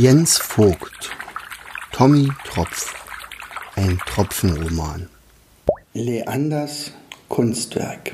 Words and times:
Jens 0.00 0.38
Vogt 0.38 1.10
Tommy 1.90 2.28
Tropf 2.44 2.94
Ein 3.74 3.98
Tropfenroman 4.06 5.08
Leanders 5.92 6.92
Kunstwerk 7.28 8.12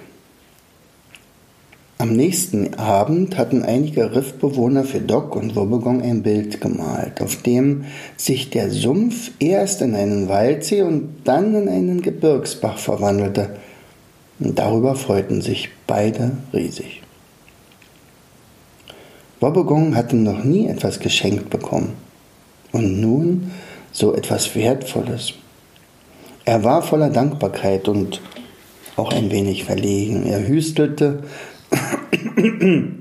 Am 1.98 2.16
nächsten 2.16 2.72
Abend 2.72 3.36
hatten 3.36 3.62
einige 3.62 4.16
Riffbewohner 4.16 4.84
für 4.84 5.02
Doc 5.02 5.36
und 5.36 5.56
Wobbegong 5.56 6.00
ein 6.00 6.22
Bild 6.22 6.62
gemalt, 6.62 7.20
auf 7.20 7.42
dem 7.42 7.84
sich 8.16 8.48
der 8.48 8.70
Sumpf 8.70 9.32
erst 9.38 9.82
in 9.82 9.94
einen 9.94 10.30
Waldsee 10.30 10.80
und 10.80 11.16
dann 11.24 11.54
in 11.54 11.68
einen 11.68 12.00
Gebirgsbach 12.00 12.78
verwandelte. 12.78 13.56
Und 14.40 14.58
darüber 14.58 14.94
freuten 14.94 15.42
sich 15.42 15.68
beide 15.86 16.30
riesig. 16.54 17.02
Wobbegong 19.44 19.94
hatte 19.94 20.16
noch 20.16 20.42
nie 20.42 20.68
etwas 20.68 21.00
geschenkt 21.00 21.50
bekommen. 21.50 21.92
Und 22.72 22.98
nun 22.98 23.50
so 23.92 24.14
etwas 24.14 24.54
Wertvolles. 24.54 25.34
Er 26.46 26.64
war 26.64 26.80
voller 26.80 27.10
Dankbarkeit 27.10 27.86
und 27.86 28.22
auch 28.96 29.12
ein 29.12 29.30
wenig 29.30 29.64
verlegen. 29.64 30.24
Er 30.24 30.48
hüstelte 30.48 31.24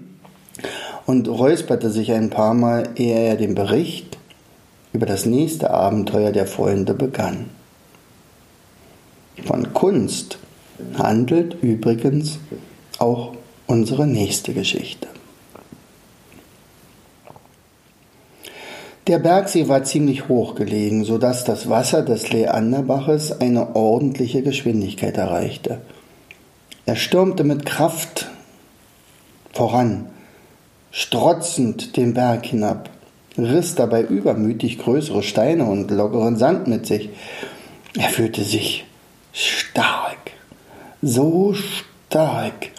und 1.05 1.29
räusperte 1.29 1.89
sich 1.89 2.11
ein 2.11 2.29
paar 2.29 2.53
Mal, 2.53 2.89
ehe 2.98 3.17
er 3.17 3.37
den 3.37 3.55
Bericht 3.55 4.17
über 4.91 5.05
das 5.05 5.25
nächste 5.25 5.71
Abenteuer 5.71 6.34
der 6.34 6.45
Freunde 6.45 6.93
begann. 6.93 7.51
Von 9.45 9.71
Kunst 9.71 10.39
handelt 10.98 11.55
übrigens 11.63 12.37
auch 12.99 13.31
unsere 13.65 14.05
nächste 14.05 14.53
Geschichte. 14.53 15.07
Der 19.07 19.20
Bergsee 19.20 19.67
war 19.67 19.84
ziemlich 19.84 20.30
hoch 20.30 20.55
gelegen, 20.55 21.03
so 21.03 21.17
dass 21.17 21.43
das 21.43 21.68
Wasser 21.70 22.04
des 22.04 22.32
Leanderbaches 22.32 23.41
eine 23.41 23.76
ordentliche 23.76 24.43
Geschwindigkeit 24.43 25.18
erreichte. 25.18 25.82
Er 26.85 26.96
stürmte 26.96 27.43
mit 27.43 27.65
Kraft 27.65 28.29
voran, 29.51 30.07
strotzend 30.91 31.98
den 31.98 32.13
Berg 32.13 32.46
hinab, 32.46 32.90
riss 33.37 33.76
dabei 33.76 34.04
übermütig 34.04 34.79
größere 34.79 35.21
Steine 35.21 35.65
und 35.65 35.91
lockeren 35.91 36.37
Sand 36.37 36.68
mit 36.68 36.85
sich. 36.85 37.09
Er 37.98 38.07
fühlte 38.07 38.43
sich 38.43 38.85
stark, 39.34 40.31
so 41.01 41.54
stark. 41.54 42.70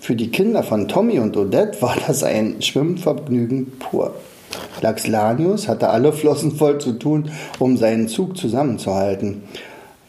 Für 0.00 0.16
die 0.16 0.30
Kinder 0.30 0.64
von 0.64 0.88
Tommy 0.88 1.20
und 1.20 1.36
Odette 1.36 1.80
war 1.80 1.96
das 2.08 2.24
ein 2.24 2.60
Schwimmvergnügen 2.60 3.78
pur. 3.78 4.14
Laxlanius 4.80 5.68
hatte 5.68 5.90
alle 5.90 6.12
Flossen 6.12 6.52
voll 6.52 6.78
zu 6.78 6.92
tun, 6.92 7.30
um 7.58 7.76
seinen 7.76 8.08
Zug 8.08 8.36
zusammenzuhalten. 8.36 9.42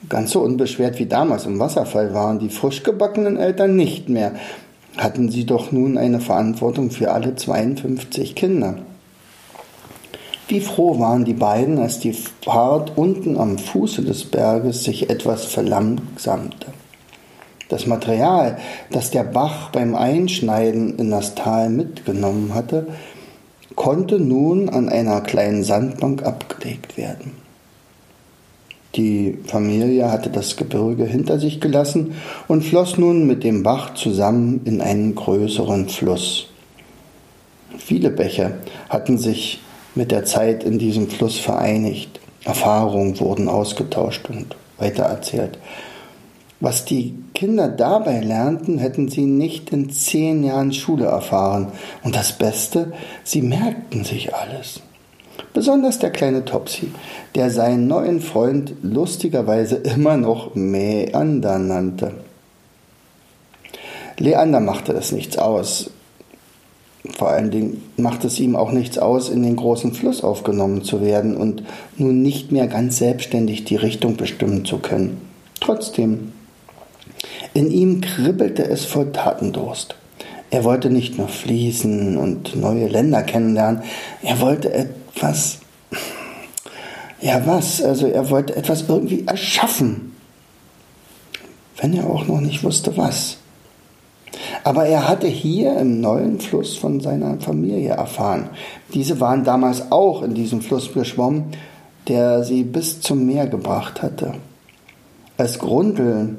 Ganz 0.07 0.31
so 0.31 0.41
unbeschwert 0.41 0.97
wie 0.99 1.05
damals 1.05 1.45
im 1.45 1.59
Wasserfall 1.59 2.13
waren 2.13 2.39
die 2.39 2.49
frisch 2.49 2.83
gebackenen 2.83 3.37
Eltern 3.37 3.75
nicht 3.75 4.09
mehr, 4.09 4.33
hatten 4.97 5.29
sie 5.29 5.45
doch 5.45 5.71
nun 5.71 5.97
eine 5.97 6.19
Verantwortung 6.19 6.91
für 6.91 7.11
alle 7.11 7.35
52 7.35 8.35
Kinder. 8.35 8.75
Wie 10.47 10.61
froh 10.61 10.99
waren 10.99 11.25
die 11.25 11.33
beiden, 11.33 11.77
als 11.77 11.99
die 11.99 12.13
Fahrt 12.13 12.97
unten 12.97 13.37
am 13.37 13.59
Fuße 13.59 14.01
des 14.01 14.25
Berges 14.25 14.83
sich 14.83 15.09
etwas 15.09 15.45
verlangsamte. 15.45 16.67
Das 17.69 17.85
Material, 17.85 18.57
das 18.89 19.11
der 19.11 19.23
Bach 19.23 19.69
beim 19.69 19.93
Einschneiden 19.93 20.97
in 20.97 21.11
das 21.11 21.35
Tal 21.35 21.69
mitgenommen 21.69 22.55
hatte, 22.55 22.87
konnte 23.75 24.19
nun 24.19 24.69
an 24.69 24.89
einer 24.89 25.21
kleinen 25.21 25.63
Sandbank 25.63 26.23
abgelegt 26.23 26.97
werden. 26.97 27.31
Die 28.95 29.37
Familie 29.45 30.11
hatte 30.11 30.29
das 30.29 30.57
Gebirge 30.57 31.05
hinter 31.05 31.39
sich 31.39 31.61
gelassen 31.61 32.15
und 32.47 32.63
floss 32.63 32.97
nun 32.97 33.27
mit 33.27 33.43
dem 33.43 33.61
Bach 33.61 33.93
zusammen 33.93 34.61
in 34.65 34.81
einen 34.81 35.13
größeren 35.13 35.89
Fluss. 35.89 36.47
Viele 37.77 38.09
Bäche 38.09 38.53
hatten 38.89 39.17
sich 39.19 39.61
mit 39.93 40.11
der 40.11 40.25
Zeit 40.25 40.63
in 40.63 40.79
diesem 40.79 41.07
Fluss 41.07 41.37
vereinigt. 41.37 42.19
Erfahrungen 42.45 43.19
wurden 43.19 43.47
ausgetauscht 43.47 44.27
und 44.29 44.55
weitererzählt. 44.77 45.59
Was 46.61 46.83
die 46.83 47.15
Kinder 47.33 47.69
dabei 47.69 48.19
lernten, 48.19 48.79
hätten 48.79 49.07
sie 49.07 49.25
nicht 49.25 49.71
in 49.71 49.89
zehn 49.89 50.43
Jahren 50.43 50.73
Schule 50.73 51.05
erfahren. 51.05 51.67
Und 52.03 52.15
das 52.15 52.37
Beste, 52.37 52.91
sie 53.23 53.41
merkten 53.41 54.03
sich 54.03 54.35
alles. 54.35 54.81
Besonders 55.53 55.99
der 55.99 56.11
kleine 56.11 56.43
Topsy, 56.43 56.91
der 57.35 57.49
seinen 57.49 57.87
neuen 57.87 58.19
Freund 58.19 58.73
lustigerweise 58.81 59.77
immer 59.77 60.17
noch 60.17 60.53
Mäander 60.53 61.59
nannte. 61.59 62.13
Leander 64.17 64.59
machte 64.59 64.91
es 64.93 65.13
nichts 65.13 65.37
aus. 65.37 65.91
Vor 67.17 67.29
allen 67.29 67.51
Dingen 67.51 67.81
machte 67.95 68.27
es 68.27 68.37
ihm 68.37 68.57
auch 68.57 68.71
nichts 68.71 68.97
aus, 68.97 69.29
in 69.29 69.43
den 69.43 69.55
großen 69.55 69.93
Fluss 69.93 70.23
aufgenommen 70.25 70.83
zu 70.83 71.01
werden 71.01 71.37
und 71.37 71.63
nun 71.95 72.21
nicht 72.21 72.51
mehr 72.51 72.67
ganz 72.67 72.97
selbstständig 72.97 73.63
die 73.63 73.77
Richtung 73.77 74.17
bestimmen 74.17 74.65
zu 74.65 74.79
können. 74.79 75.21
Trotzdem 75.61 76.33
in 77.53 77.71
ihm 77.71 78.01
kribbelte 78.01 78.63
es 78.63 78.85
vor 78.85 79.11
Tatendurst. 79.11 79.95
Er 80.51 80.63
wollte 80.63 80.89
nicht 80.89 81.17
nur 81.17 81.27
fließen 81.27 82.17
und 82.17 82.55
neue 82.55 82.87
Länder 82.87 83.21
kennenlernen, 83.21 83.83
er 84.23 84.39
wollte 84.39 84.73
etwas, 84.73 85.59
ja 87.21 87.45
was, 87.45 87.83
also 87.83 88.07
er 88.07 88.29
wollte 88.29 88.55
etwas 88.55 88.85
irgendwie 88.87 89.25
erschaffen, 89.27 90.15
wenn 91.77 91.93
er 91.93 92.07
auch 92.07 92.25
noch 92.27 92.41
nicht 92.41 92.63
wusste 92.63 92.97
was. 92.97 93.37
Aber 94.63 94.85
er 94.85 95.07
hatte 95.07 95.27
hier 95.27 95.77
im 95.79 96.01
neuen 96.01 96.39
Fluss 96.39 96.75
von 96.75 96.99
seiner 96.99 97.39
Familie 97.39 97.91
erfahren. 97.91 98.49
Diese 98.93 99.19
waren 99.19 99.43
damals 99.43 99.91
auch 99.91 100.21
in 100.23 100.33
diesem 100.33 100.61
Fluss 100.61 100.93
geschwommen, 100.93 101.45
der 102.07 102.43
sie 102.43 102.63
bis 102.63 103.01
zum 103.01 103.25
Meer 103.25 103.47
gebracht 103.47 104.01
hatte. 104.01 104.33
Als 105.37 105.59
Grundel 105.59 106.37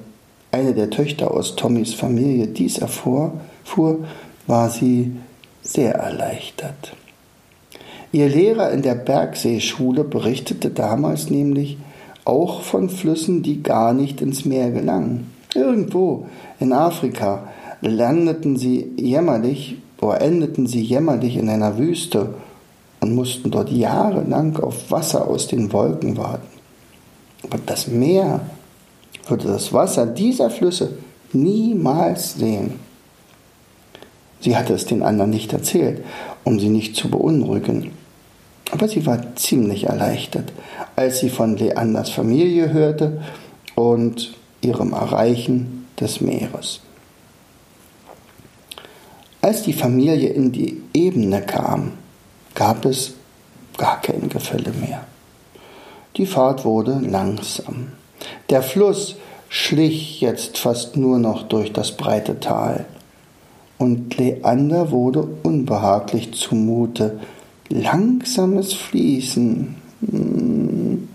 eine 0.52 0.74
der 0.74 0.90
Töchter 0.90 1.30
aus 1.30 1.56
Tommys 1.56 1.94
Familie 1.94 2.48
dies 2.48 2.78
erfuhr, 2.78 3.32
fuhr, 3.64 4.04
war 4.46 4.70
sie 4.70 5.16
sehr 5.62 5.94
erleichtert. 5.94 6.94
Ihr 8.12 8.28
Lehrer 8.28 8.70
in 8.72 8.82
der 8.82 8.96
Bergseeschule 8.96 10.02
berichtete 10.02 10.70
damals 10.70 11.30
nämlich 11.30 11.78
auch 12.24 12.62
von 12.62 12.90
Flüssen, 12.90 13.42
die 13.42 13.62
gar 13.62 13.92
nicht 13.92 14.20
ins 14.20 14.44
Meer 14.44 14.70
gelangen. 14.70 15.30
Irgendwo 15.54 16.26
in 16.58 16.72
Afrika 16.72 17.48
landeten 17.80 18.56
sie 18.56 18.92
jämmerlich 18.96 19.76
oder 20.00 20.20
endeten 20.20 20.66
sie 20.66 20.80
jämmerlich 20.80 21.36
in 21.36 21.48
einer 21.48 21.78
Wüste 21.78 22.34
und 23.00 23.14
mussten 23.14 23.50
dort 23.50 23.70
jahrelang 23.70 24.56
auf 24.58 24.90
Wasser 24.90 25.28
aus 25.28 25.46
den 25.46 25.72
Wolken 25.72 26.16
warten. 26.16 26.46
Aber 27.44 27.58
das 27.64 27.86
Meer 27.86 28.40
würde 29.26 29.48
das 29.48 29.72
Wasser 29.72 30.06
dieser 30.06 30.50
Flüsse 30.50 30.92
niemals 31.32 32.34
sehen. 32.34 32.80
Sie 34.40 34.56
hatte 34.56 34.72
es 34.72 34.86
den 34.86 35.02
anderen 35.02 35.30
nicht 35.30 35.52
erzählt, 35.52 36.02
um 36.44 36.58
sie 36.58 36.68
nicht 36.68 36.96
zu 36.96 37.10
beunruhigen. 37.10 37.90
Aber 38.70 38.88
sie 38.88 39.04
war 39.04 39.36
ziemlich 39.36 39.84
erleichtert, 39.84 40.52
als 40.96 41.18
sie 41.18 41.28
von 41.28 41.56
Leanders 41.56 42.10
Familie 42.10 42.72
hörte 42.72 43.20
und 43.74 44.34
ihrem 44.62 44.92
Erreichen 44.92 45.86
des 45.98 46.20
Meeres. 46.20 46.80
Als 49.42 49.62
die 49.62 49.72
Familie 49.72 50.28
in 50.28 50.52
die 50.52 50.82
Ebene 50.92 51.42
kam, 51.42 51.92
gab 52.54 52.84
es 52.84 53.14
gar 53.76 54.00
kein 54.00 54.28
Gefälle 54.28 54.72
mehr. 54.72 55.06
Die 56.16 56.26
Fahrt 56.26 56.64
wurde 56.64 57.00
langsam. 57.00 57.92
Der 58.50 58.62
Fluss 58.62 59.16
schlich 59.48 60.20
jetzt 60.20 60.58
fast 60.58 60.96
nur 60.96 61.18
noch 61.18 61.44
durch 61.44 61.72
das 61.72 61.92
breite 61.92 62.40
Tal. 62.40 62.84
Und 63.78 64.16
Leander 64.18 64.90
wurde 64.90 65.26
unbehaglich 65.42 66.34
zumute. 66.34 67.20
Langsames 67.68 68.74
Fließen, 68.74 69.76
hm, 70.00 71.08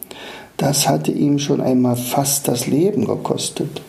das 0.58 0.88
hatte 0.88 1.12
ihm 1.12 1.38
schon 1.38 1.60
einmal 1.60 1.98
fast 1.98 2.48
das 2.48 2.68
Leben 2.68 3.06
gekostet. 3.06 3.82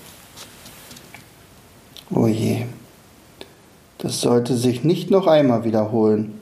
O 2.11 2.27
je, 2.27 2.63
das 3.99 4.21
sollte 4.21 4.57
sich 4.57 4.85
nicht 4.85 5.11
noch 5.11 5.27
einmal 5.27 5.65
wiederholen. 5.65 6.41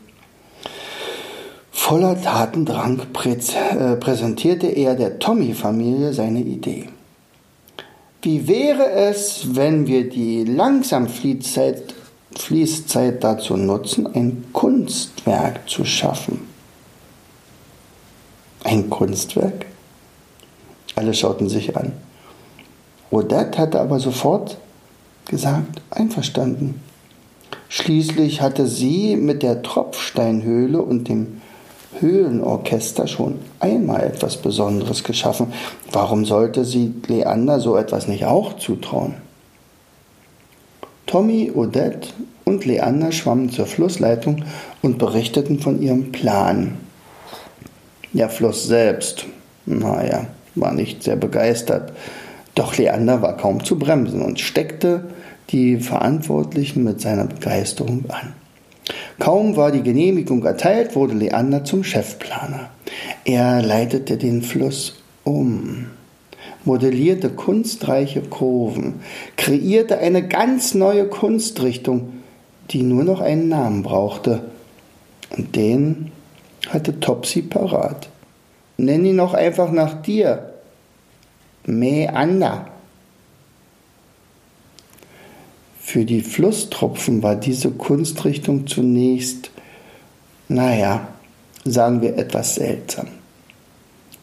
Voller 1.70 2.20
Tatendrang 2.20 3.00
äh, 3.00 3.96
präsentierte 3.96 4.68
er 4.68 4.94
der 4.94 5.18
Tommy-Familie 5.18 6.14
seine 6.14 6.40
Idee. 6.40 6.88
Wie 8.24 8.48
wäre 8.48 8.90
es, 8.90 9.54
wenn 9.54 9.86
wir 9.86 10.08
die 10.08 10.44
Langsamfließzeit, 10.44 11.94
Fließzeit 12.34 13.22
dazu 13.22 13.58
nutzen, 13.58 14.06
ein 14.06 14.46
Kunstwerk 14.50 15.68
zu 15.68 15.84
schaffen? 15.84 16.48
Ein 18.64 18.88
Kunstwerk? 18.88 19.66
Alle 20.94 21.12
schauten 21.12 21.50
sich 21.50 21.76
an. 21.76 21.92
Odette 23.10 23.58
hatte 23.58 23.78
aber 23.78 24.00
sofort 24.00 24.56
gesagt, 25.26 25.82
einverstanden. 25.90 26.80
Schließlich 27.68 28.40
hatte 28.40 28.66
sie 28.66 29.16
mit 29.16 29.42
der 29.42 29.60
Tropfsteinhöhle 29.60 30.80
und 30.80 31.10
dem 31.10 31.42
Höhlenorchester 32.00 33.06
schon 33.06 33.38
einmal 33.60 34.02
etwas 34.02 34.36
Besonderes 34.36 35.04
geschaffen. 35.04 35.52
Warum 35.92 36.24
sollte 36.24 36.64
sie 36.64 36.92
Leander 37.06 37.60
so 37.60 37.76
etwas 37.76 38.08
nicht 38.08 38.24
auch 38.24 38.56
zutrauen? 38.56 39.14
Tommy, 41.06 41.52
Odette 41.54 42.08
und 42.44 42.64
Leander 42.64 43.12
schwammen 43.12 43.50
zur 43.50 43.66
Flussleitung 43.66 44.44
und 44.82 44.98
berichteten 44.98 45.60
von 45.60 45.80
ihrem 45.80 46.12
Plan. 46.12 46.76
Der 48.12 48.28
Fluss 48.28 48.66
selbst, 48.66 49.26
naja, 49.66 50.26
war 50.54 50.72
nicht 50.72 51.02
sehr 51.02 51.16
begeistert. 51.16 51.92
Doch 52.54 52.76
Leander 52.76 53.22
war 53.22 53.36
kaum 53.36 53.64
zu 53.64 53.78
bremsen 53.78 54.22
und 54.22 54.40
steckte 54.40 55.04
die 55.50 55.78
Verantwortlichen 55.78 56.84
mit 56.84 57.00
seiner 57.00 57.26
Begeisterung 57.26 58.04
an. 58.08 58.32
Kaum 59.18 59.56
war 59.56 59.70
die 59.70 59.82
Genehmigung 59.82 60.44
erteilt, 60.44 60.96
wurde 60.96 61.14
Leander 61.14 61.64
zum 61.64 61.84
Chefplaner. 61.84 62.70
Er 63.24 63.62
leitete 63.62 64.16
den 64.16 64.42
Fluss 64.42 64.96
um, 65.22 65.86
modellierte 66.64 67.30
kunstreiche 67.30 68.22
Kurven, 68.22 69.00
kreierte 69.36 69.98
eine 69.98 70.26
ganz 70.26 70.74
neue 70.74 71.06
Kunstrichtung, 71.06 72.12
die 72.70 72.82
nur 72.82 73.04
noch 73.04 73.20
einen 73.20 73.48
Namen 73.48 73.82
brauchte. 73.82 74.42
Und 75.36 75.56
den 75.56 76.10
hatte 76.68 77.00
Topsy 77.00 77.42
parat. 77.42 78.08
Nenn 78.76 79.04
ihn 79.04 79.16
noch 79.16 79.34
einfach 79.34 79.70
nach 79.70 80.02
dir. 80.02 80.50
Meander. 81.66 82.66
Für 85.94 86.04
die 86.04 86.22
Flusstropfen 86.22 87.22
war 87.22 87.36
diese 87.36 87.70
Kunstrichtung 87.70 88.66
zunächst, 88.66 89.52
naja, 90.48 91.06
sagen 91.64 92.02
wir 92.02 92.18
etwas 92.18 92.56
seltsam. 92.56 93.06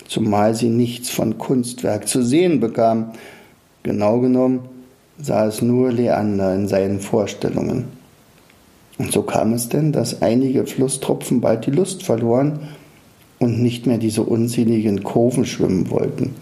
Zumal 0.05 0.53
sie 0.53 0.67
nichts 0.67 1.09
von 1.09 1.37
Kunstwerk 1.37 2.09
zu 2.09 2.23
sehen 2.23 2.59
bekam. 2.59 3.13
Genau 3.83 4.19
genommen 4.19 4.67
sah 5.17 5.45
es 5.45 5.61
nur 5.61 5.93
Leander 5.93 6.53
in 6.53 6.67
seinen 6.67 6.99
Vorstellungen. 6.99 7.85
Und 8.97 9.13
so 9.13 9.21
kam 9.21 9.53
es 9.53 9.69
denn, 9.69 9.93
dass 9.93 10.21
einige 10.21 10.65
Flusstropfen 10.65 11.39
bald 11.39 11.67
die 11.67 11.71
Lust 11.71 12.03
verloren 12.03 12.67
und 13.39 13.61
nicht 13.61 13.87
mehr 13.87 13.97
diese 13.97 14.23
unsinnigen 14.23 15.03
Kurven 15.03 15.45
schwimmen 15.45 15.89
wollten. 15.89 16.35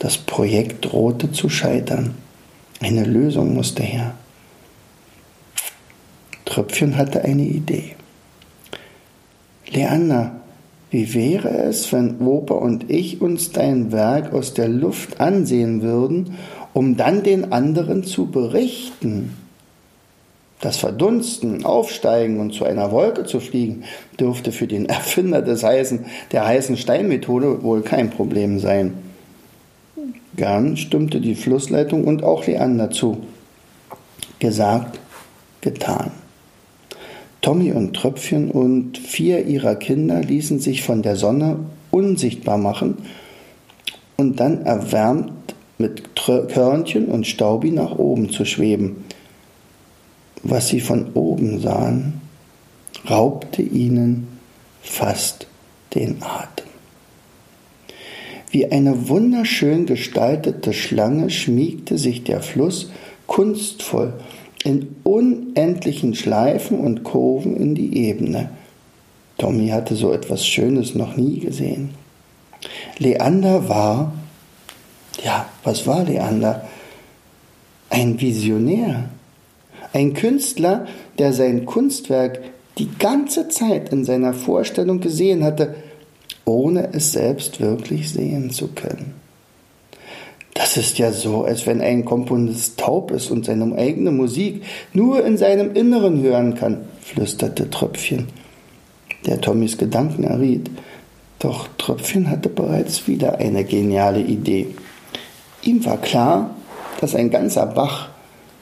Das 0.00 0.18
Projekt 0.18 0.86
drohte 0.86 1.30
zu 1.30 1.48
scheitern. 1.48 2.16
Eine 2.80 3.04
Lösung 3.04 3.54
musste 3.54 3.84
her. 3.84 4.16
Tröpfchen 6.56 6.96
hatte 6.96 7.22
eine 7.22 7.42
Idee. 7.42 7.96
Leander, 9.68 10.40
wie 10.90 11.12
wäre 11.12 11.50
es, 11.50 11.92
wenn 11.92 12.18
Opa 12.18 12.54
und 12.54 12.90
ich 12.90 13.20
uns 13.20 13.52
dein 13.52 13.92
Werk 13.92 14.32
aus 14.32 14.54
der 14.54 14.68
Luft 14.68 15.20
ansehen 15.20 15.82
würden, 15.82 16.38
um 16.72 16.96
dann 16.96 17.22
den 17.22 17.52
anderen 17.52 18.04
zu 18.04 18.30
berichten? 18.30 19.36
Das 20.62 20.78
Verdunsten, 20.78 21.66
Aufsteigen 21.66 22.40
und 22.40 22.54
zu 22.54 22.64
einer 22.64 22.90
Wolke 22.90 23.24
zu 23.24 23.40
fliegen, 23.40 23.84
dürfte 24.18 24.50
für 24.50 24.66
den 24.66 24.86
Erfinder 24.86 25.42
des 25.42 25.62
heißen, 25.62 26.06
der 26.32 26.46
heißen 26.46 26.78
Steinmethode 26.78 27.62
wohl 27.64 27.82
kein 27.82 28.08
Problem 28.08 28.60
sein. 28.60 28.94
Gern 30.36 30.78
stimmte 30.78 31.20
die 31.20 31.34
Flussleitung 31.34 32.04
und 32.04 32.24
auch 32.24 32.46
Leander 32.46 32.90
zu. 32.90 33.26
Gesagt, 34.38 34.98
getan. 35.60 36.12
Tommy 37.46 37.70
und 37.70 37.94
Tröpfchen 37.94 38.50
und 38.50 38.98
vier 38.98 39.46
ihrer 39.46 39.76
Kinder 39.76 40.20
ließen 40.20 40.58
sich 40.58 40.82
von 40.82 41.02
der 41.02 41.14
Sonne 41.14 41.60
unsichtbar 41.92 42.58
machen 42.58 42.96
und 44.16 44.40
dann 44.40 44.62
erwärmt 44.62 45.54
mit 45.78 46.16
Körnchen 46.16 47.06
und 47.06 47.24
Staubi 47.24 47.70
nach 47.70 47.98
oben 47.98 48.30
zu 48.30 48.44
schweben. 48.44 49.04
Was 50.42 50.66
sie 50.70 50.80
von 50.80 51.12
oben 51.12 51.60
sahen, 51.60 52.20
raubte 53.08 53.62
ihnen 53.62 54.26
fast 54.82 55.46
den 55.94 56.24
Atem. 56.24 56.66
Wie 58.50 58.72
eine 58.72 59.08
wunderschön 59.08 59.86
gestaltete 59.86 60.72
Schlange 60.72 61.30
schmiegte 61.30 61.96
sich 61.96 62.24
der 62.24 62.40
Fluss 62.40 62.90
kunstvoll 63.28 64.14
in 64.66 64.96
unendlichen 65.04 66.16
Schleifen 66.16 66.80
und 66.80 67.04
Kurven 67.04 67.56
in 67.56 67.76
die 67.76 68.08
Ebene. 68.08 68.50
Tommy 69.38 69.68
hatte 69.68 69.94
so 69.94 70.12
etwas 70.12 70.44
Schönes 70.44 70.96
noch 70.96 71.16
nie 71.16 71.38
gesehen. 71.38 71.90
Leander 72.98 73.68
war, 73.68 74.12
ja, 75.22 75.46
was 75.62 75.86
war 75.86 76.02
Leander? 76.02 76.66
Ein 77.90 78.20
Visionär, 78.20 79.08
ein 79.92 80.14
Künstler, 80.14 80.86
der 81.18 81.32
sein 81.32 81.64
Kunstwerk 81.64 82.40
die 82.78 82.90
ganze 82.98 83.48
Zeit 83.48 83.90
in 83.92 84.04
seiner 84.04 84.34
Vorstellung 84.34 85.00
gesehen 85.00 85.44
hatte, 85.44 85.76
ohne 86.44 86.92
es 86.92 87.12
selbst 87.12 87.60
wirklich 87.60 88.10
sehen 88.10 88.50
zu 88.50 88.66
können. 88.68 89.14
Das 90.56 90.78
ist 90.78 90.96
ja 90.96 91.12
so, 91.12 91.44
als 91.44 91.66
wenn 91.66 91.82
ein 91.82 92.06
Komponist 92.06 92.80
taub 92.80 93.10
ist 93.10 93.30
und 93.30 93.44
seine 93.44 93.76
eigene 93.76 94.10
Musik 94.10 94.62
nur 94.94 95.22
in 95.22 95.36
seinem 95.36 95.74
Inneren 95.74 96.22
hören 96.22 96.54
kann, 96.54 96.86
flüsterte 97.02 97.68
Tröpfchen, 97.68 98.28
der 99.26 99.42
Tommys 99.42 99.76
Gedanken 99.76 100.24
erriet. 100.24 100.70
Doch 101.40 101.68
Tröpfchen 101.76 102.30
hatte 102.30 102.48
bereits 102.48 103.06
wieder 103.06 103.36
eine 103.38 103.64
geniale 103.64 104.20
Idee. 104.22 104.68
Ihm 105.60 105.84
war 105.84 105.98
klar, 105.98 106.56
dass 107.02 107.14
ein 107.14 107.28
ganzer 107.28 107.66
Bach 107.66 108.08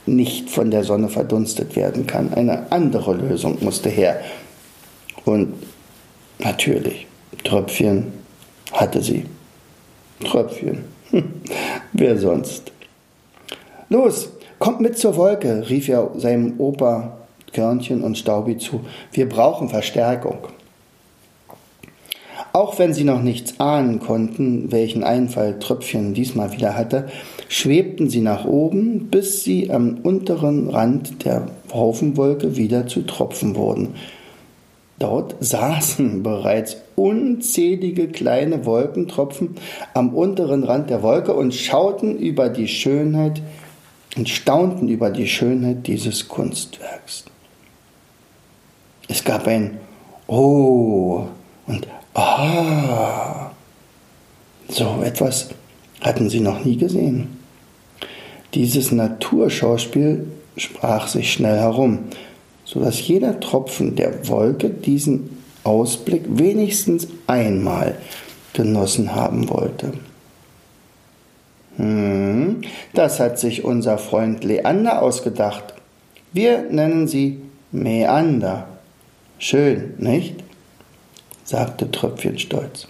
nicht 0.04 0.50
von 0.50 0.72
der 0.72 0.82
Sonne 0.82 1.08
verdunstet 1.08 1.76
werden 1.76 2.08
kann. 2.08 2.34
Eine 2.34 2.72
andere 2.72 3.14
Lösung 3.14 3.58
musste 3.60 3.88
her. 3.88 4.20
Und 5.24 5.54
natürlich, 6.40 7.06
Tröpfchen 7.44 8.12
hatte 8.72 9.00
sie. 9.00 9.26
Tröpfchen. 10.24 10.92
Wer 11.96 12.18
sonst? 12.18 12.72
Los, 13.88 14.28
kommt 14.58 14.80
mit 14.80 14.98
zur 14.98 15.16
Wolke, 15.16 15.70
rief 15.70 15.88
er 15.88 16.10
seinem 16.16 16.58
Opa 16.58 17.18
Körnchen 17.52 18.02
und 18.02 18.18
Staubi 18.18 18.58
zu. 18.58 18.80
Wir 19.12 19.28
brauchen 19.28 19.68
Verstärkung. 19.68 20.38
Auch 22.52 22.80
wenn 22.80 22.92
sie 22.92 23.04
noch 23.04 23.22
nichts 23.22 23.60
ahnen 23.60 24.00
konnten, 24.00 24.72
welchen 24.72 25.04
Einfall 25.04 25.60
Tröpfchen 25.60 26.14
diesmal 26.14 26.52
wieder 26.52 26.76
hatte, 26.76 27.06
schwebten 27.48 28.10
sie 28.10 28.22
nach 28.22 28.44
oben, 28.44 29.08
bis 29.10 29.44
sie 29.44 29.70
am 29.70 29.98
unteren 30.02 30.70
Rand 30.70 31.24
der 31.24 31.46
Haufenwolke 31.72 32.56
wieder 32.56 32.88
zu 32.88 33.02
Tropfen 33.02 33.54
wurden. 33.54 33.94
Dort 34.98 35.34
saßen 35.40 36.22
bereits 36.22 36.76
unzählige 36.94 38.08
kleine 38.08 38.64
Wolkentropfen 38.64 39.56
am 39.92 40.14
unteren 40.14 40.62
Rand 40.62 40.90
der 40.90 41.02
Wolke 41.02 41.34
und 41.34 41.52
schauten 41.52 42.16
über 42.18 42.48
die 42.48 42.68
Schönheit 42.68 43.42
und 44.16 44.28
staunten 44.28 44.88
über 44.88 45.10
die 45.10 45.26
Schönheit 45.26 45.86
dieses 45.86 46.28
Kunstwerks. 46.28 47.24
Es 49.08 49.24
gab 49.24 49.46
ein 49.46 49.78
Oh 50.28 51.24
und 51.66 51.86
Ah. 52.14 53.50
So 54.68 55.02
etwas 55.02 55.48
hatten 56.00 56.30
sie 56.30 56.40
noch 56.40 56.64
nie 56.64 56.76
gesehen. 56.76 57.38
Dieses 58.54 58.92
Naturschauspiel 58.92 60.28
sprach 60.56 61.08
sich 61.08 61.32
schnell 61.32 61.58
herum 61.58 62.04
sodass 62.74 63.06
jeder 63.06 63.38
Tropfen 63.38 63.94
der 63.94 64.28
Wolke 64.28 64.68
diesen 64.68 65.38
Ausblick 65.62 66.24
wenigstens 66.26 67.06
einmal 67.28 67.96
genossen 68.52 69.14
haben 69.14 69.48
wollte. 69.48 69.92
Hm, 71.76 72.62
das 72.92 73.20
hat 73.20 73.38
sich 73.38 73.64
unser 73.64 73.96
Freund 73.96 74.42
Leander 74.42 75.02
ausgedacht. 75.02 75.74
Wir 76.32 76.62
nennen 76.62 77.06
sie 77.06 77.40
Meander. 77.70 78.68
Schön, 79.38 79.94
nicht? 79.98 80.42
sagte 81.44 81.90
Tröpfchen 81.90 82.38
stolz. 82.38 82.88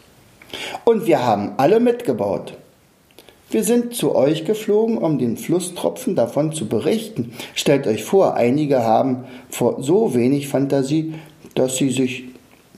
Und 0.85 1.07
wir 1.07 1.25
haben 1.25 1.53
alle 1.59 1.81
mitgebaut. 1.81 2.55
Wir 3.55 3.63
sind 3.63 3.95
zu 3.95 4.17
euch 4.17 4.45
geflogen, 4.45 4.99
um 4.99 5.17
den 5.17 5.37
Flusstropfen 5.37 6.17
davon 6.17 6.51
zu 6.51 6.67
berichten. 6.67 7.31
Stellt 7.55 7.87
euch 7.87 8.03
vor, 8.03 8.35
einige 8.35 8.83
haben 8.83 9.27
vor 9.49 9.81
so 9.81 10.13
wenig 10.13 10.49
Fantasie, 10.49 11.15
dass 11.55 11.77
sie 11.77 11.91
sich 11.91 12.25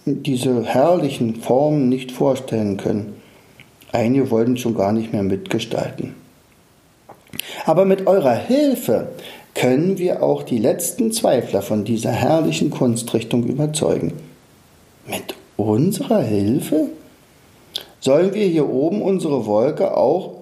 diese 0.05 0.65
herrlichen 0.65 1.37
Formen 1.37 1.89
nicht 1.89 2.13
vorstellen 2.13 2.77
können. 2.77 3.15
Einige 3.91 4.31
wollten 4.31 4.59
schon 4.59 4.75
gar 4.75 4.93
nicht 4.93 5.15
mehr 5.15 5.23
mitgestalten. 5.23 6.15
Aber 7.65 7.87
mit 7.87 8.07
eurer 8.07 8.35
Hilfe 8.35 9.09
können 9.55 9.97
wir 9.97 10.23
auch 10.23 10.43
die 10.43 10.59
letzten 10.59 11.11
Zweifler 11.11 11.63
von 11.63 11.87
dieser 11.87 12.13
herrlichen 12.13 12.69
Kunstrichtung 12.69 13.45
überzeugen. 13.45 14.13
Mit 15.07 15.37
unserer 15.57 16.21
Hilfe? 16.21 16.91
Sollen 17.99 18.35
wir 18.35 18.45
hier 18.45 18.69
oben 18.69 19.01
unsere 19.01 19.47
Wolke 19.47 19.97
auch 19.97 20.37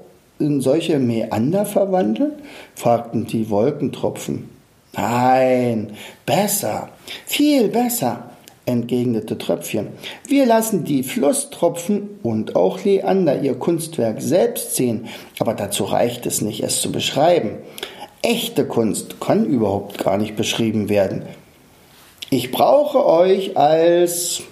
in 0.44 0.60
solche 0.60 0.98
Meander 0.98 1.66
verwandeln? 1.66 2.32
fragten 2.74 3.26
die 3.26 3.50
Wolkentropfen. 3.50 4.48
Nein, 4.92 5.92
besser, 6.24 6.90
viel 7.26 7.68
besser, 7.68 8.30
entgegnete 8.66 9.36
Tröpfchen. 9.38 9.88
Wir 10.28 10.46
lassen 10.46 10.84
die 10.84 11.02
Flusstropfen 11.02 12.18
und 12.22 12.54
auch 12.54 12.84
Leander 12.84 13.40
ihr 13.42 13.54
Kunstwerk 13.54 14.22
selbst 14.22 14.76
sehen, 14.76 15.06
aber 15.38 15.54
dazu 15.54 15.84
reicht 15.84 16.26
es 16.26 16.40
nicht, 16.40 16.62
es 16.62 16.80
zu 16.80 16.92
beschreiben. 16.92 17.58
Echte 18.22 18.66
Kunst 18.66 19.20
kann 19.20 19.44
überhaupt 19.44 19.98
gar 20.02 20.16
nicht 20.16 20.36
beschrieben 20.36 20.88
werden. 20.88 21.22
Ich 22.30 22.52
brauche 22.52 23.04
euch 23.04 23.56
als 23.56 24.42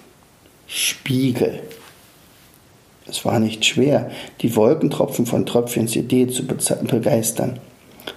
Spiegel. 0.67 1.61
Es 3.07 3.25
war 3.25 3.39
nicht 3.39 3.65
schwer, 3.65 4.09
die 4.41 4.55
Wolkentropfen 4.55 5.25
von 5.25 5.45
Tröpfchens 5.45 5.95
Idee 5.95 6.27
zu 6.27 6.45
begeistern. 6.45 7.59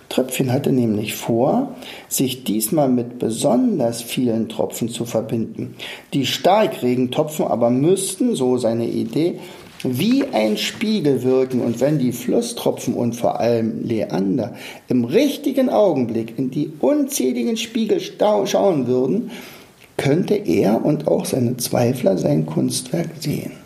Tröpfchen 0.08 0.52
hatte 0.52 0.72
nämlich 0.72 1.14
vor, 1.14 1.74
sich 2.08 2.44
diesmal 2.44 2.88
mit 2.88 3.18
besonders 3.18 4.02
vielen 4.02 4.48
Tropfen 4.48 4.88
zu 4.88 5.04
verbinden. 5.04 5.74
Die 6.14 6.26
Starkregentropfen 6.26 7.46
aber 7.46 7.70
müssten, 7.70 8.34
so 8.34 8.56
seine 8.56 8.86
Idee, 8.86 9.40
wie 9.82 10.24
ein 10.32 10.56
Spiegel 10.56 11.22
wirken 11.22 11.60
und 11.60 11.80
wenn 11.80 11.98
die 11.98 12.12
Flusstropfen 12.12 12.94
und 12.94 13.14
vor 13.14 13.40
allem 13.40 13.84
Leander 13.84 14.54
im 14.88 15.04
richtigen 15.04 15.68
Augenblick 15.68 16.38
in 16.38 16.50
die 16.50 16.72
unzähligen 16.80 17.56
Spiegel 17.56 18.00
schauen 18.00 18.86
würden, 18.86 19.30
könnte 19.96 20.34
er 20.34 20.84
und 20.84 21.08
auch 21.08 21.24
seine 21.24 21.56
Zweifler 21.56 22.18
sein 22.18 22.46
Kunstwerk 22.46 23.10
sehen. 23.20 23.65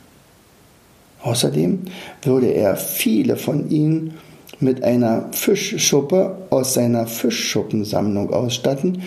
Außerdem 1.22 1.80
würde 2.22 2.48
er 2.48 2.76
viele 2.76 3.36
von 3.36 3.70
ihnen 3.70 4.14
mit 4.58 4.84
einer 4.84 5.32
Fischschuppe 5.32 6.36
aus 6.50 6.74
seiner 6.74 7.06
Fischschuppensammlung 7.06 8.32
ausstatten, 8.32 9.02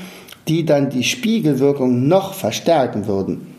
die 0.48 0.66
dann 0.66 0.90
die 0.90 1.04
Spiegelwirkung 1.04 2.08
noch 2.08 2.34
verstärken 2.34 3.08
würden. 3.08 3.54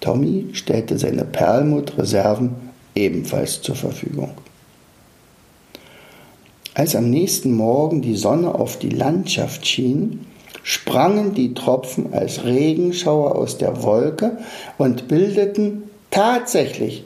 Tommy 0.00 0.48
stellte 0.52 0.98
seine 0.98 1.24
Perlmuttreserven 1.24 2.54
ebenfalls 2.94 3.62
zur 3.62 3.76
Verfügung. 3.76 4.32
Als 6.74 6.94
am 6.94 7.08
nächsten 7.08 7.54
Morgen 7.54 8.02
die 8.02 8.16
Sonne 8.16 8.54
auf 8.54 8.78
die 8.78 8.90
Landschaft 8.90 9.66
schien, 9.66 10.26
sprangen 10.62 11.32
die 11.32 11.54
Tropfen 11.54 12.12
als 12.12 12.44
Regenschauer 12.44 13.34
aus 13.36 13.56
der 13.56 13.82
Wolke 13.82 14.38
und 14.76 15.08
bildeten 15.08 15.84
tatsächlich 16.10 17.04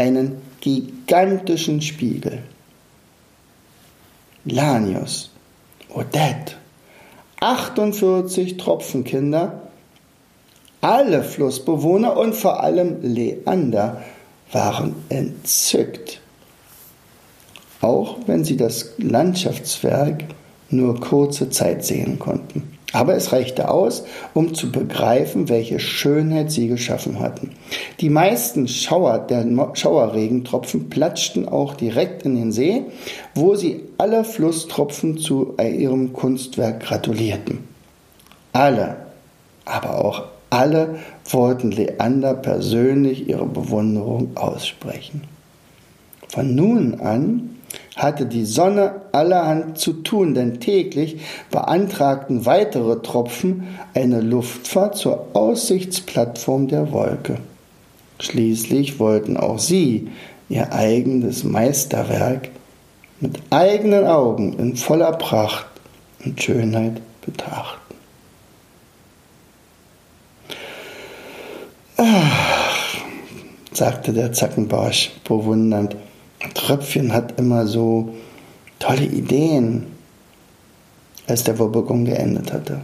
einen 0.00 0.40
gigantischen 0.60 1.82
Spiegel. 1.82 2.42
Lanius, 4.46 5.30
Odette, 5.90 6.54
48 7.40 8.56
Tropfenkinder, 8.56 9.60
alle 10.80 11.22
Flussbewohner 11.22 12.16
und 12.16 12.34
vor 12.34 12.62
allem 12.62 13.02
Leander 13.02 14.02
waren 14.52 14.94
entzückt. 15.10 16.20
Auch 17.82 18.16
wenn 18.26 18.44
sie 18.44 18.56
das 18.56 18.94
Landschaftswerk 18.96 20.24
nur 20.70 20.98
kurze 20.98 21.50
Zeit 21.50 21.84
sehen 21.84 22.18
konnten. 22.18 22.78
Aber 22.92 23.14
es 23.14 23.32
reichte 23.32 23.70
aus, 23.70 24.04
um 24.34 24.54
zu 24.54 24.72
begreifen, 24.72 25.48
welche 25.48 25.78
Schönheit 25.78 26.50
sie 26.50 26.68
geschaffen 26.68 27.20
hatten. 27.20 27.52
Die 28.00 28.10
meisten 28.10 28.66
Schauer 28.66 29.18
der 29.18 29.46
Schauerregentropfen 29.74 30.90
platschten 30.90 31.48
auch 31.48 31.74
direkt 31.74 32.24
in 32.24 32.34
den 32.34 32.52
See, 32.52 32.82
wo 33.34 33.54
sie 33.54 33.82
alle 33.98 34.24
Flusstropfen 34.24 35.18
zu 35.18 35.54
ihrem 35.58 36.12
Kunstwerk 36.12 36.80
gratulierten. 36.80 37.60
Alle, 38.52 38.96
aber 39.64 40.04
auch 40.04 40.24
alle 40.50 40.98
wollten 41.28 41.70
Leander 41.70 42.34
persönlich 42.34 43.28
ihre 43.28 43.46
Bewunderung 43.46 44.36
aussprechen. 44.36 45.22
Von 46.28 46.56
nun 46.56 47.00
an 47.00 47.56
hatte 47.96 48.26
die 48.26 48.44
Sonne 48.44 48.99
allerhand 49.12 49.78
zu 49.78 49.92
tun, 49.92 50.34
denn 50.34 50.60
täglich 50.60 51.20
beantragten 51.50 52.46
weitere 52.46 53.00
Tropfen 53.02 53.68
eine 53.94 54.20
Luftfahrt 54.20 54.96
zur 54.96 55.28
Aussichtsplattform 55.34 56.68
der 56.68 56.92
Wolke. 56.92 57.38
Schließlich 58.20 58.98
wollten 58.98 59.36
auch 59.36 59.58
sie 59.58 60.08
ihr 60.48 60.72
eigenes 60.72 61.44
Meisterwerk 61.44 62.50
mit 63.20 63.38
eigenen 63.50 64.06
Augen 64.06 64.58
in 64.58 64.76
voller 64.76 65.12
Pracht 65.12 65.66
und 66.24 66.42
Schönheit 66.42 67.00
betrachten. 67.22 67.94
Ach, 71.96 72.96
sagte 73.72 74.12
der 74.12 74.32
Zackenbarsch 74.32 75.12
bewundernd, 75.24 75.96
Tröpfchen 76.54 77.12
hat 77.12 77.38
immer 77.38 77.66
so 77.66 78.14
tolle 78.80 79.04
Ideen, 79.04 79.86
als 81.28 81.44
der 81.44 81.58
Wobbegong 81.60 82.06
geendet 82.06 82.52
hatte. 82.52 82.80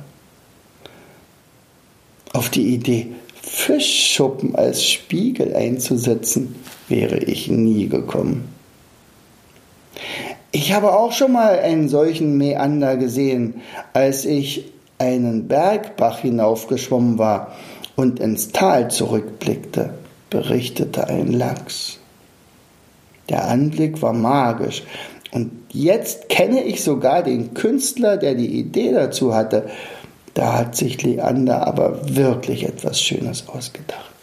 Auf 2.32 2.48
die 2.50 2.74
Idee, 2.74 3.08
Fischschuppen 3.42 4.54
als 4.54 4.84
Spiegel 4.84 5.56
einzusetzen, 5.56 6.54
wäre 6.88 7.18
ich 7.18 7.48
nie 7.48 7.88
gekommen. 7.88 8.48
Ich 10.52 10.72
habe 10.72 10.94
auch 10.94 11.12
schon 11.12 11.32
mal 11.32 11.58
einen 11.58 11.88
solchen 11.88 12.36
Meander 12.36 12.96
gesehen, 12.96 13.62
als 13.92 14.24
ich 14.24 14.72
einen 14.98 15.48
Bergbach 15.48 16.20
hinaufgeschwommen 16.20 17.18
war 17.18 17.56
und 17.96 18.20
ins 18.20 18.52
Tal 18.52 18.90
zurückblickte, 18.90 19.94
berichtete 20.30 21.08
ein 21.08 21.32
Lachs. 21.32 21.98
Der 23.28 23.48
Anblick 23.48 24.02
war 24.02 24.12
magisch. 24.12 24.82
Und 25.32 25.50
jetzt 25.76 26.28
kenne 26.28 26.62
ich 26.64 26.83
sogar 26.83 27.23
den 27.23 27.54
Künstler, 27.54 28.16
der 28.16 28.35
die 28.35 28.59
Idee 28.59 28.92
dazu 28.92 29.35
hatte. 29.35 29.68
Da 30.35 30.59
hat 30.59 30.76
sich 30.76 31.02
Leander 31.02 31.66
aber 31.66 32.16
wirklich 32.16 32.64
etwas 32.64 33.00
Schönes 33.00 33.49
ausgedacht. 33.49 34.15